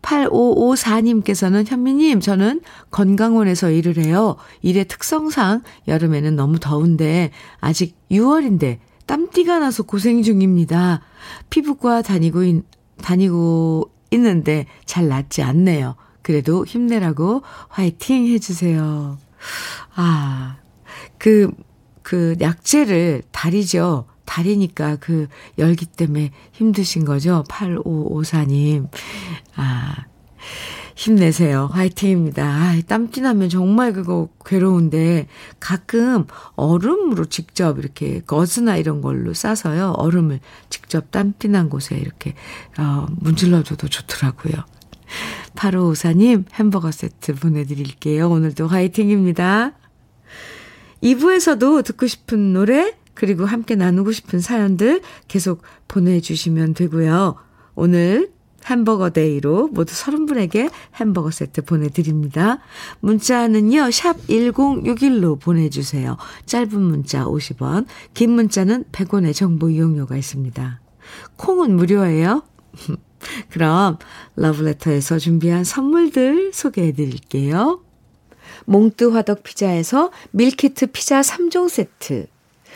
[0.03, 4.37] 8554님께서는 현미님, 저는 건강원에서 일을 해요.
[4.63, 7.31] 일의 특성상 여름에는 너무 더운데
[7.61, 11.01] 아직 6월인데 땀띠가 나서 고생 중입니다.
[11.51, 12.65] 피부과 다니고, 있,
[13.03, 15.97] 다니고 있는데 잘 낫지 않네요.
[16.23, 19.19] 그래도 힘내라고 화이팅 해주세요.
[19.95, 20.57] 아,
[21.17, 21.51] 그,
[22.03, 24.07] 그 약재를 다리죠.
[24.39, 25.27] 다리니까 그
[25.59, 27.45] 열기 때문에 힘드신 거죠?
[27.49, 28.89] 8554님.
[29.57, 30.05] 아,
[30.95, 31.69] 힘내세요.
[31.73, 32.45] 화이팅입니다.
[32.45, 35.27] 아, 땀띠 나면 정말 그거 괴로운데
[35.59, 39.95] 가끔 얼음으로 직접 이렇게 거즈나 이런 걸로 싸서요.
[39.97, 42.35] 얼음을 직접 땀띠 난 곳에 이렇게
[42.79, 44.55] 어, 문질러줘도 좋더라고요.
[45.55, 48.29] 8554님 햄버거 세트 보내드릴게요.
[48.29, 49.73] 오늘도 화이팅입니다.
[51.03, 57.35] 2부에서도 듣고 싶은 노래 그리고 함께 나누고 싶은 사연들 계속 보내주시면 되고요.
[57.75, 58.31] 오늘
[58.65, 62.61] 햄버거 day로 모두 30분에게 햄버거 세트 보내드립니다.
[63.01, 66.17] 문자는요, 샵 1061로 보내주세요.
[66.47, 70.81] 짧은 문자 50원, 긴 문자는 100원의 정보 이용료가 있습니다.
[71.39, 72.45] 콩은 무료예요.
[73.51, 73.99] 그럼
[74.37, 77.83] 러브레터에서 준비한 선물들 소개해 드릴게요.
[78.67, 82.29] 몽뜨 화덕 피자에서 밀키트 피자 3종 세트.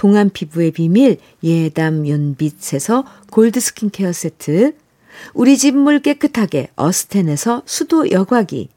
[0.00, 4.74] 동안 피부의 비밀 예담 윤빛에서 골드 스킨케어 세트,
[5.34, 8.70] 우리 집 물 깨끗하게 어스텐에서 수도 여과기,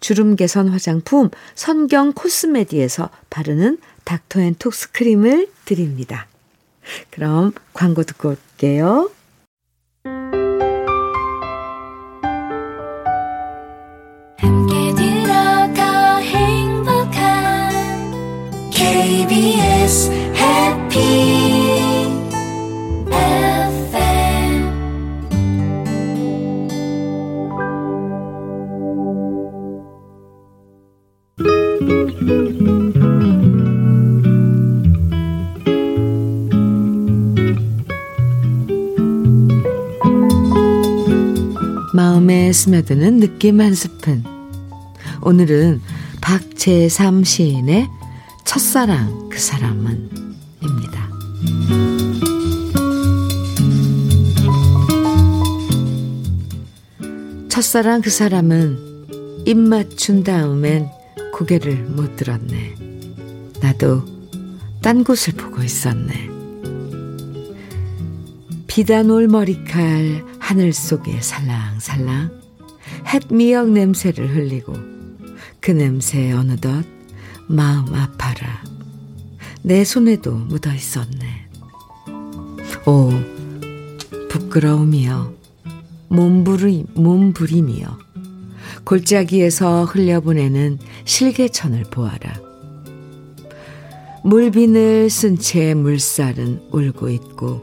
[0.00, 6.26] 주름 개선 화장품 선경 코스메디에서 바르는 닥터앤톡스 크림을 드립니다.
[7.10, 9.10] 그럼 광고 듣고 올게요.
[14.38, 17.70] 함께 들어가 행복한
[18.70, 20.31] KBS
[41.94, 44.22] 마음에 스며드는 느낌 한 스푼.
[45.22, 45.80] 오늘은
[46.20, 47.88] 박재삼 시인의
[48.44, 50.21] 첫사랑 그 사람은
[50.62, 51.08] 입니다.
[57.48, 60.88] 첫사랑 그 사람은 입 맞춘 다음엔
[61.32, 62.74] 고개를 못 들었네.
[63.60, 64.04] 나도
[64.80, 66.30] 딴 곳을 보고 있었네.
[68.66, 72.40] 비단 올 머리칼 하늘 속에 살랑살랑
[73.06, 74.74] 햇미역 냄새를 흘리고
[75.60, 76.84] 그 냄새에 어느덧
[77.48, 78.62] 마음 아파라.
[79.64, 81.48] 내 손에도 묻어 있었네.
[82.86, 83.10] 오,
[84.28, 85.32] 부끄러움이여,
[86.08, 87.98] 몸부림, 몸부림이여,
[88.84, 92.34] 골짜기에서 흘려보내는 실개천을 보아라.
[94.24, 97.60] 물빈을 쓴 채 물살은 울고 있고,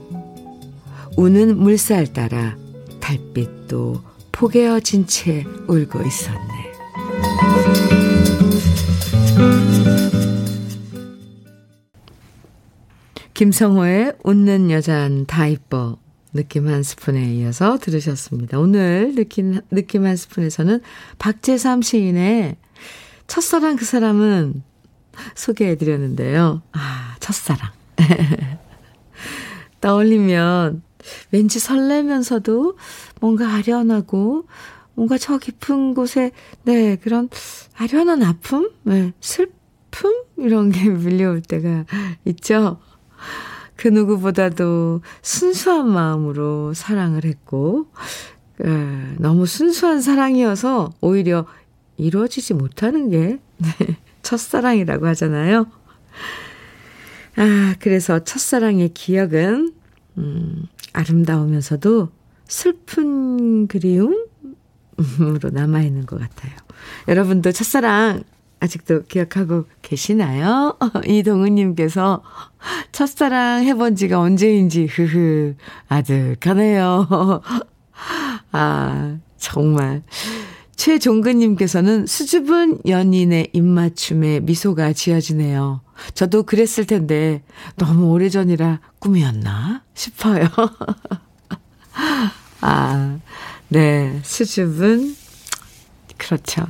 [1.18, 2.56] 우는 물살 따라
[3.02, 6.70] 달빛도 포개어진 채 울고 있었네.
[13.40, 15.98] 김성호의 웃는 여잔 다 이뻐
[16.34, 18.60] 느낌 한 스푼에 이어서 들으셨습니다.
[18.60, 20.82] 오늘 느낌, 느낌 한 스푼에서는
[21.20, 22.58] 박재삼 시인의
[23.28, 24.62] 첫사랑 그 사람은
[25.36, 26.64] 소개해 드렸는데요.
[26.74, 27.72] 아, 첫사랑.
[29.80, 30.84] 떠올리면
[31.32, 32.78] 왠지 설레면서도
[33.22, 34.48] 뭔가 아련하고
[34.96, 36.32] 뭔가 저 깊은 곳에
[36.64, 37.30] 네, 그런
[37.78, 41.86] 아련한 아픔, 네, 슬픔 이런 게 밀려올 때가
[42.26, 42.82] 있죠.
[43.76, 47.88] 그 누구보다도 순수한 마음으로 사랑을 했고,
[48.62, 51.46] 에, 너무 순수한 사랑이어서 오히려
[51.98, 55.68] 이루어지지 못하는 게 네, 첫사랑이라고 하잖아요.
[57.38, 59.74] 아, 그래서 첫사랑의 기억은,
[60.18, 62.10] 음, 아름다우면서도
[62.48, 64.18] 슬픈 그리움으로
[65.52, 66.52] 남아있는 것 같아요.
[67.08, 68.24] 여러분도 첫사랑
[68.60, 70.78] 아직도 기억하고 계시나요?
[71.06, 72.22] 이동은님께서
[72.92, 75.56] 첫사랑 해본 지가 언제인지, 흐흐,
[75.88, 77.42] 아득하네요.
[78.52, 80.02] 아, 정말.
[80.76, 85.82] 최종근님께서는 수줍은 연인의 입맞춤에 미소가 지어지네요.
[86.14, 87.44] 저도 그랬을 텐데,
[87.76, 90.48] 너무 오래전이라 꿈이었나 싶어요.
[92.62, 93.20] 아,
[93.68, 94.20] 네.
[94.24, 95.16] 수줍은,
[96.18, 96.66] 그렇죠.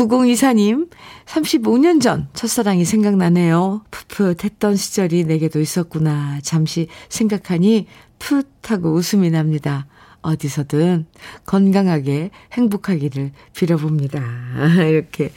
[0.00, 0.88] 9024님,
[1.26, 3.82] 35년 전 첫사랑이 생각나네요.
[3.90, 6.38] 풋풋했던 시절이 내게도 있었구나.
[6.42, 7.86] 잠시 생각하니
[8.18, 9.86] 풋하고 웃음이 납니다.
[10.22, 11.06] 어디서든
[11.44, 14.22] 건강하게 행복하기를 빌어봅니다.
[14.88, 15.32] 이렇게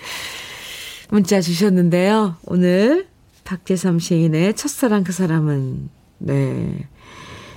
[1.10, 2.38] 문자 주셨는데요.
[2.46, 3.08] 오늘
[3.44, 6.88] 박재삼 시인의 첫사랑 그 사람은, 네,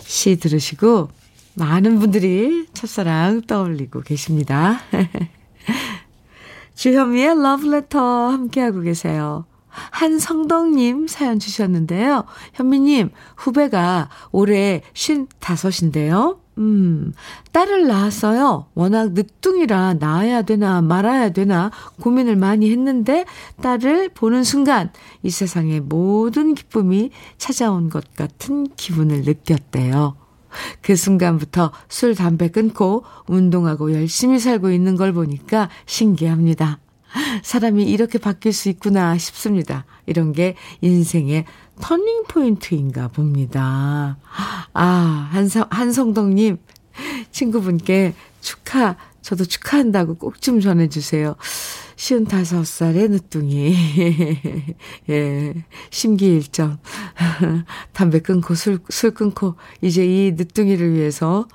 [0.00, 1.10] 시 들으시고
[1.54, 4.80] 많은 분들이 첫사랑 떠올리고 계십니다.
[6.76, 9.44] 주현미의 러브레터 함께하고 계세요.
[9.68, 12.24] 한성덕님 사연 주셨는데요.
[12.54, 16.38] 현미님, 후배가 올해 55인데요.
[16.58, 17.12] 음,
[17.52, 18.66] 딸을 낳았어요.
[18.74, 23.26] 워낙 늦둥이라 낳아야 되나 말아야 되나 고민을 많이 했는데
[23.60, 24.90] 딸을 보는 순간
[25.22, 30.16] 이 세상의 모든 기쁨이 찾아온 것 같은 기분을 느꼈대요.
[30.82, 36.78] 그 순간부터 술, 담배 끊고 운동하고 열심히 살고 있는 걸 보니까 신기합니다.
[37.42, 39.86] 사람이 이렇게 바뀔 수 있구나 싶습니다.
[40.06, 41.44] 이런 게 인생의
[41.80, 44.18] 터닝 포인트인가 봅니다.
[44.72, 46.58] 아, 한성, 한성덕님,
[47.30, 51.36] 친구분께 축하, 저도 축하한다고 꼭 좀 전해주세요.
[51.96, 53.74] 쉬운 다섯 살의 늦둥이.
[55.08, 55.54] 예,
[55.90, 56.78] 심기일전.
[57.92, 61.48] 담배 끊고 술, 술 끊고, 이제 이 늦둥이를 위해서,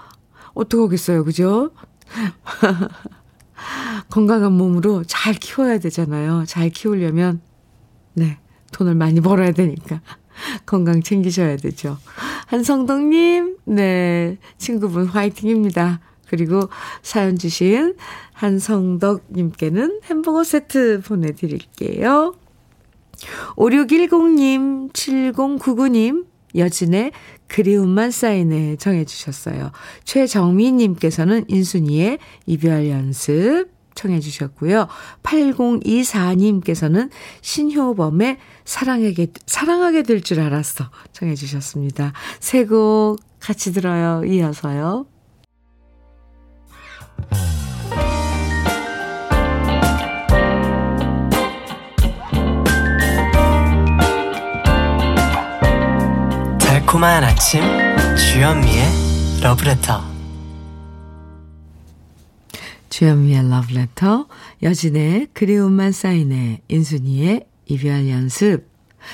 [0.53, 1.71] 어떡하겠어요, 그죠?
[4.09, 6.45] 건강한 몸으로 잘 키워야 되잖아요.
[6.47, 7.41] 잘 키우려면,
[8.13, 8.39] 네,
[8.73, 10.01] 돈을 많이 벌어야 되니까.
[10.65, 11.99] 건강 챙기셔야 되죠.
[12.47, 15.99] 한성덕님, 네, 친구분 화이팅입니다.
[16.31, 16.69] 그리고
[17.03, 17.95] 사연 주신
[18.33, 22.33] 한성덕님께는 햄버거 세트 보내드릴게요.
[23.57, 27.11] 5610님, 7099님, 여진의
[27.47, 29.71] 그리움만 쌓이네 정해주셨어요.
[30.05, 34.87] 최정미님께서는 인순이의 이별 연습 청해주셨고요.
[35.23, 37.09] 8024님께서는
[37.41, 42.13] 신효범의 사랑하게, 사랑하게 될 줄 알았어 청해주셨습니다.
[42.39, 44.23] 세 곡 같이 들어요.
[44.23, 45.10] 이어서요.
[56.59, 57.61] 달콤한 아침
[58.15, 60.11] 주현미의 러브레터.
[62.89, 64.27] 주현미의 러브레터
[64.63, 68.69] 여진의 그리움만 쌓이네 인순이의 이별 연습.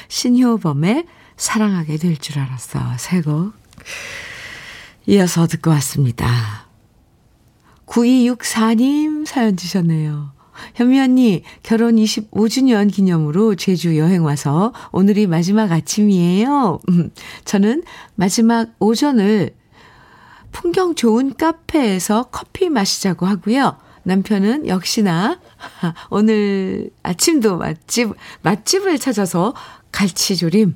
[0.09, 1.05] 신효범의
[1.38, 3.53] 사랑하게 될 줄 알았어 세곡.
[5.07, 6.66] 이어서 듣고 왔습니다.
[7.88, 10.31] 9264님 사연 주셨네요.
[10.75, 16.79] 현미 언니, 결혼 25주년 기념으로 제주 여행 와서 오늘이 마지막 아침이에요.
[16.89, 17.11] 음,
[17.45, 17.83] 저는
[18.15, 19.55] 마지막 오전을
[20.51, 23.77] 풍경 좋은 카페에서 커피 마시자고 하고요.
[24.03, 25.39] 남편은 역시나
[26.09, 29.53] 오늘 아침도 맛집, 맛집을 찾아서
[29.91, 30.75] 갈치조림,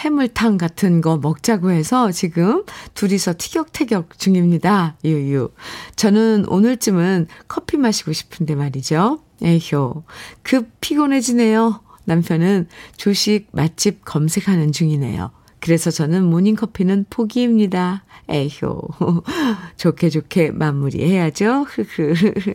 [0.00, 4.96] 해물탕 같은 거 먹자고 해서 지금 둘이서 티격태격 중입니다.
[5.04, 5.50] 유유.
[5.94, 9.20] 저는 오늘쯤은 커피 마시고 싶은데 말이죠.
[9.42, 10.04] 에효.
[10.42, 11.80] 급 피곤해지네요.
[12.04, 15.32] 남편은 조식 맛집 검색하는 중이네요.
[15.60, 18.04] 그래서 저는 모닝커피는 포기입니다.
[18.28, 18.80] 에효.
[19.76, 21.66] 좋게 좋게 마무리해야죠.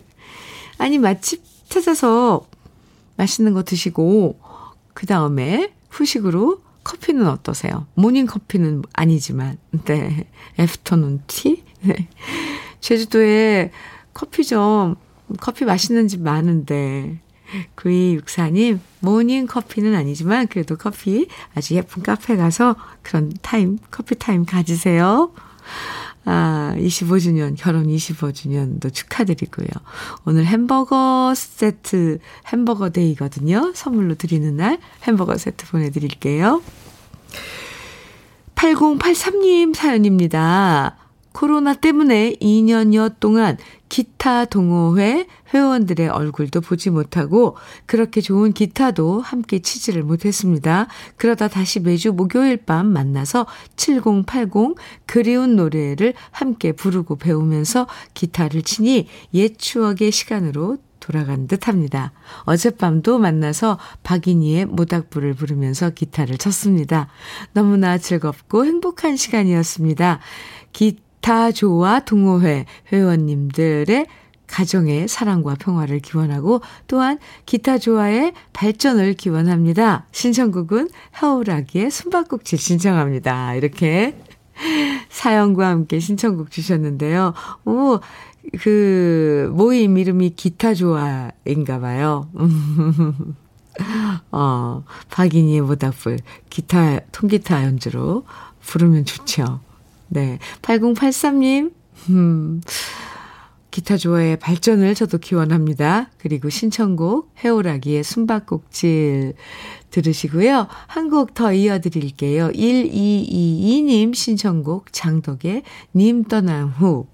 [0.80, 2.48] 아니, 맛집 찾아서
[3.18, 4.40] 맛있는 거 드시고,
[4.96, 7.88] 그 다음에 후식으로 커피는 어떠세요?
[7.96, 10.30] 모닝 커피는 아니지만, 네.
[10.58, 11.64] afternoon tea?
[11.82, 12.08] 네.
[12.80, 13.72] 제주도에
[14.14, 14.96] 커피점,
[15.42, 17.20] 커피 맛있는 집 많은데,
[17.76, 25.34] 9264님, 모닝 커피는 아니지만, 그래도 커피 아주 예쁜 카페 가서 그런 타임, 커피 타임 가지세요.
[26.26, 29.68] 아, 25주년, 결혼 25주년도 축하드리고요.
[30.26, 33.72] 오늘 햄버거 세트, 햄버거 day거든요.
[33.76, 36.62] 선물로 드리는 날 햄버거 세트 보내드릴게요.
[38.56, 40.98] 8083님 사연입니다.
[41.36, 43.58] 코로나 때문에 2년여 동안
[43.90, 50.88] 기타 동호회 회원들의 얼굴도 보지 못하고 그렇게 좋은 기타도 함께 치지를 못했습니다.
[51.18, 54.76] 그러다 다시 매주 목요일 밤 만나서 7080
[55.06, 62.14] 그리운 노래를 함께 부르고 배우면서 기타를 치니 옛 추억의 시간으로 돌아간 듯 합니다.
[62.46, 67.10] 어젯밤도 만나서 박인희의 모닥불을 부르면서 기타를 쳤습니다.
[67.52, 70.20] 너무나 즐겁고 행복한 시간이었습니다.
[70.72, 74.06] 기 기타조와 동호회 회원님들의
[74.46, 77.18] 가정의 사랑과 평화를 기원하고 또한
[77.48, 80.06] 기타조와의 발전을 기원합니다.
[80.12, 83.56] 신청곡은 하오라기의 숨바꼭질 신청합니다.
[83.56, 84.16] 이렇게
[85.10, 87.34] 사연과 함께 신청곡 주셨는데요.
[87.66, 87.98] 오,
[88.60, 92.30] 그 모임 이름이 기타조와인가 봐요.
[94.32, 96.20] 어, 박인희의 모닥불
[96.52, 98.26] 기타 통기타 연주로
[98.62, 99.65] 부르면 좋죠.
[100.08, 100.40] 네.
[100.62, 101.74] 8083님,
[102.10, 102.62] 음,
[103.72, 106.10] 기타 조화의 발전을 저도 기원합니다.
[106.18, 109.34] 그리고 신청곡 해오라기의 숨바꼭질
[109.90, 110.68] 들으시고요.
[110.88, 112.50] 한 곡 더 이어드릴게요.
[112.50, 115.64] 1222님 신청곡 장덕의
[115.96, 117.08] 님 떠난 후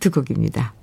[0.00, 0.74] 두 곡입니다.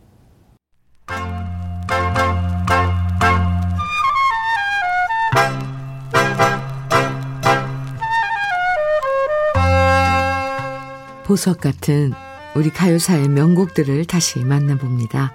[11.33, 12.13] 보석 같은
[12.53, 15.33] 우리 가요사의 명곡들을 다시 만나봅니다.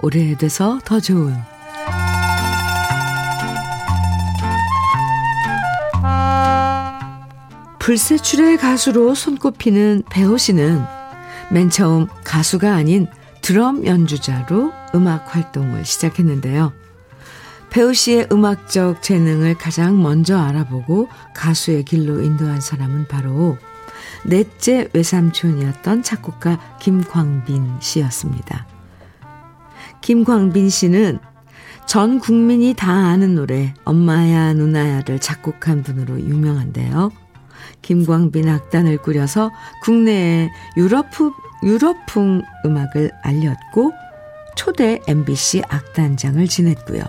[0.00, 1.36] 오래돼서 더 좋은
[7.78, 10.82] 불세출의 가수로 손꼽히는 배우 씨는
[11.52, 13.06] 맨 처음 가수가 아닌
[13.42, 16.72] 드럼 연주자로 음악 활동을 시작했는데요.
[17.68, 23.58] 배우 씨의 음악적 재능을 가장 먼저 알아보고 가수의 길로 인도한 사람은 바로
[24.24, 28.66] 넷째 외삼촌이었던 작곡가 김광빈 씨였습니다.
[30.00, 31.18] 김광빈 씨는
[31.86, 37.10] 전 국민이 다 아는 노래 엄마야 누나야를 작곡한 분으로 유명한데요.
[37.82, 39.50] 김광빈 악단을 꾸려서
[39.82, 41.32] 국내에 유럽풍,
[41.62, 43.92] 유럽풍 음악을 알렸고
[44.56, 47.02] 초대 MBC 악단장을 지냈고요.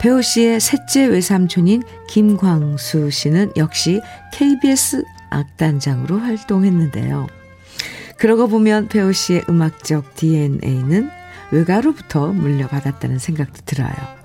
[0.00, 4.00] 배우 씨의 셋째 외삼촌인 김광수 씨는 역시
[4.32, 7.26] KBS 악단장으로 활동했는데요.
[8.18, 11.10] 그러고 보면 배우 씨의 음악적 DNA는
[11.52, 14.20] 외가로부터 물려받았다는 생각도 들어요.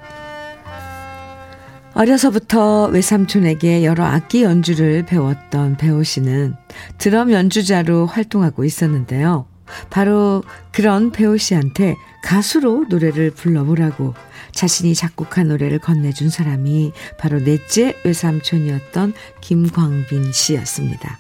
[1.93, 6.55] 어려서부터 외삼촌에게 여러 악기 연주를 배웠던 배우 씨는
[6.97, 9.47] 드럼 연주자로 활동하고 있었는데요.
[9.89, 10.43] 바로
[10.73, 14.13] 그런 배우 씨한테 가수로 노래를 불러보라고
[14.55, 21.19] 자신이 작곡한 노래를 건네준 사람이 바로 넷째 외삼촌이었던 김광빈 씨였습니다.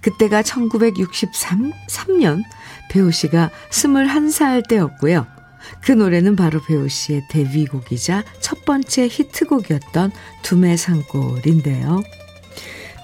[0.00, 2.42] 그때가 1963년
[2.90, 5.26] 배우 씨가 21살 때였고요.
[5.82, 10.12] 그 노래는 바로 배우 씨의 데뷔곡이자 첫 번째 히트곡이었던
[10.42, 12.02] 두메산골인데요.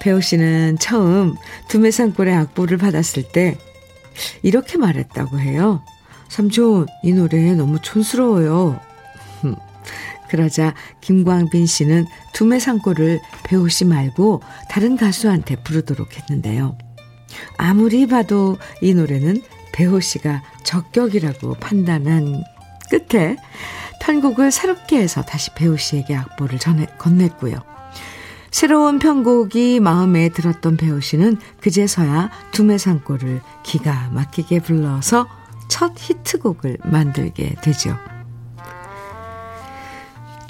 [0.00, 1.34] 배우 씨는 처음
[1.68, 3.58] 두메산골의 악보를 받았을 때
[4.42, 5.82] 이렇게 말했다고 해요.
[6.28, 8.80] 삼촌, 이 노래 너무 촌스러워요.
[10.30, 16.78] 그러자 김광빈 씨는 두메상골을 배우 씨 말고 다른 가수한테 부르도록 했는데요.
[17.56, 22.42] 아무리 봐도 이 노래는 배우 씨가 적격이라고 판단한
[22.90, 23.36] 끝에
[24.00, 27.62] 편곡을 새롭게 해서 다시 배우 씨에게 악보를 전해, 건넸고요.
[28.50, 35.28] 새로운 편곡이 마음에 들었던 배우 씨는 그제서야 두메산골을 기가 막히게 불러서
[35.68, 37.96] 첫 히트곡을 만들게 되죠.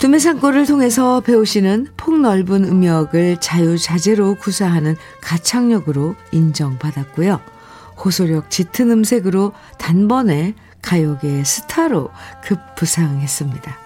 [0.00, 7.38] 두메산골을 통해서 배우 씨는 폭넓은 음역을 자유자재로 구사하는 가창력으로 인정받았고요.
[8.02, 12.08] 호소력 짙은 음색으로 단번에 가요계의 스타로
[12.44, 13.78] 급부상했습니다.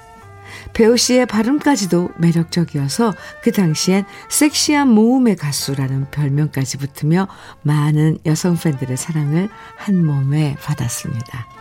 [0.73, 3.13] 배우 씨의 발음까지도 매력적이어서
[3.43, 7.27] 그 당시엔 섹시한 모음의 가수라는 별명까지 붙으며
[7.63, 11.54] 많은 여성 팬들의 사랑을 한 몸에 받았습니다.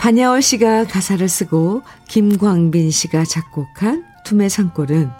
[0.00, 5.10] 반야월 씨가 가사를 쓰고 김광빈 씨가 작곡한 두메 산골은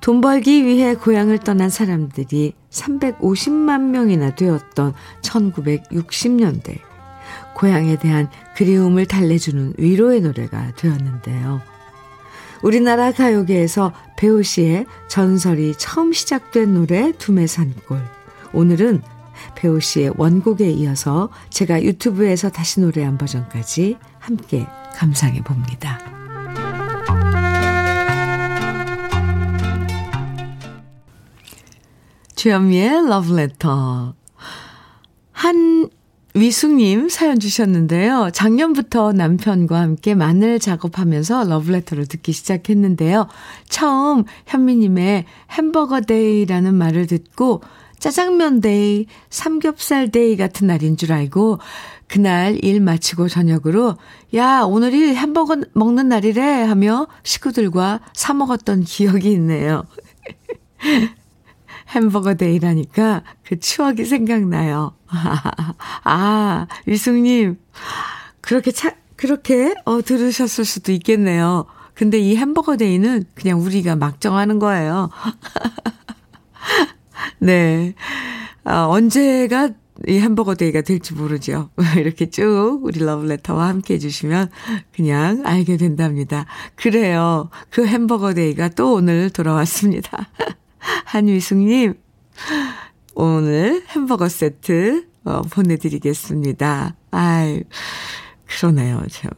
[0.00, 6.80] 돈 벌기 위해 고향을 떠난 사람들이 350만 명이나 되었던 1960년대
[7.54, 11.62] 고향에 대한 그리움을 달래주는 위로의 노래가 되었는데요.
[12.64, 18.02] 우리나라 가요계에서 배우 씨의 전설이 처음 시작된 노래 두메산골.
[18.52, 19.02] 오늘은
[19.54, 24.66] 배우 씨의 원곡에 이어서 제가 유튜브에서 다시 노래한 버전까지 함께
[24.96, 26.00] 감상해 봅니다.
[32.34, 34.14] 주현미의 러브레터.
[35.30, 35.88] 한
[36.34, 38.30] 위숙님 사연 주셨는데요.
[38.32, 43.28] 작년부터 남편과 함께 마늘 작업하면서 러브레터를 듣기 시작했는데요.
[43.68, 47.62] 처음 현미님의 햄버거 day라는 말을 듣고
[47.98, 51.58] 짜장면 day, 삼겹살 day 같은 날인 줄 알고
[52.08, 53.96] 그날 일 마치고 저녁으로
[54.34, 59.84] 야 오늘이 햄버거 먹는 날이래 하며 식구들과 사 먹었던 기억이 있네요.
[61.88, 64.94] 햄버거 day라니까 그 추억이 생각나요.
[66.04, 67.58] 아, 유숙님,
[68.40, 71.66] 그렇게 차, 그렇게, 어, 들으셨을 수도 있겠네요.
[71.94, 75.10] 근데 이 햄버거 day는 그냥 우리가 막 정하는 거예요.
[77.38, 77.94] 네.
[78.64, 79.70] 아, 언제가
[80.06, 81.70] 이 햄버거 day가 될지 모르죠.
[81.96, 84.50] 이렇게 쭉 우리 러브레터와 함께 해주시면
[84.94, 86.46] 그냥 알게 된답니다.
[86.74, 87.50] 그래요.
[87.70, 90.28] 그 햄버거 day가 또 오늘 돌아왔습니다.
[91.06, 91.94] 한위숙님,
[93.14, 96.94] 오늘 햄버거 세트 어, 보내드리겠습니다.
[97.10, 97.64] 아이,
[98.46, 99.02] 그러네요.
[99.08, 99.32] 참.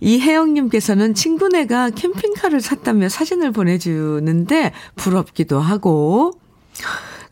[0.00, 6.32] 이혜영님께서는 친구네가 캠핑카를 샀다며 사진을 보내주는데 부럽기도 하고,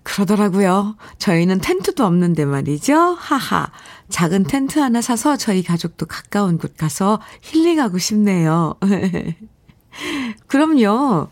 [0.06, 0.96] 그러더라고요.
[1.18, 2.94] 저희는 텐트도 없는데 말이죠.
[2.94, 3.72] 하하.
[4.08, 8.76] 작은 텐트 하나 사서 저희 가족도 가까운 곳 가서 힐링하고 싶네요.
[10.46, 11.28] 그럼요.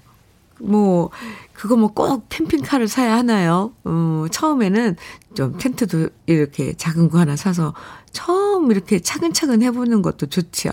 [0.60, 1.10] 뭐,
[1.52, 3.72] 그거 뭐 꼭 캠핑카를 사야 하나요?
[3.84, 4.96] 어, 처음에는
[5.34, 7.74] 좀 텐트도 이렇게 작은 거 하나 사서
[8.10, 10.70] 처음 이렇게 차근차근 해보는 것도 좋죠.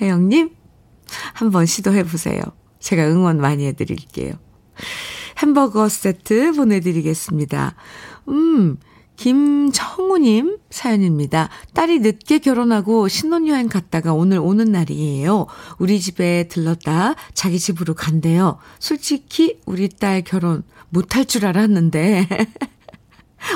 [0.00, 0.50] 혜영님,
[1.34, 2.40] 한번 시도해보세요.
[2.80, 4.34] 제가 응원 많이 해드릴게요.
[5.38, 7.74] 햄버거 세트 보내드리겠습니다.
[8.28, 8.76] 음,
[9.16, 11.48] 김청우님 사연입니다.
[11.72, 15.46] 딸이 늦게 결혼하고 신혼여행 갔다가 오늘 오는 날이에요.
[15.78, 18.58] 우리 집에 들렀다 자기 집으로 간대요.
[18.78, 22.28] 솔직히 우리 딸 결혼 못할 줄 알았는데.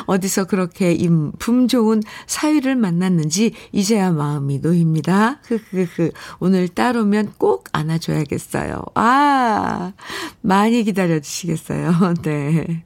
[0.07, 5.41] 어디서 그렇게 인품 좋은 사위를 만났는지 이제야 마음이 놓입니다.
[5.45, 6.11] 흐흐흐.
[6.41, 8.83] 오늘 딸 오면 꼭 안아줘야겠어요.
[8.95, 9.93] 아,
[10.41, 12.15] 많이 기다려주시겠어요.
[12.23, 12.85] 네.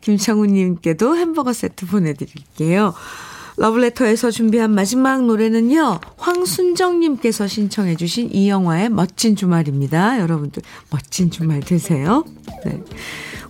[0.00, 2.94] 김창우님께도 햄버거 세트 보내드릴게요.
[3.58, 10.20] 러블레터에서 준비한 마지막 노래는요, 황순정님께서 신청해 주신 이영화의 멋진 주말입니다.
[10.20, 12.24] 여러분들, 멋진 주말 되세요.
[12.64, 12.80] 네.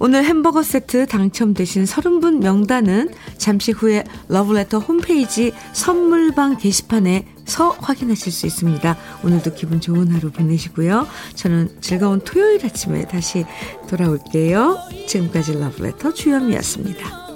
[0.01, 8.97] 오늘 햄버거 세트 당첨되신 30분 명단은 잠시 후에 러블레터 홈페이지 선물방 게시판에서 확인하실 수 있습니다.
[9.25, 11.07] 오늘도 기분 좋은 하루 보내시고요.
[11.35, 13.45] 저는 즐거운 토요일 아침에 다시
[13.89, 14.79] 돌아올게요.
[15.07, 17.29] 지금까지 러블레터 주현미였습니다.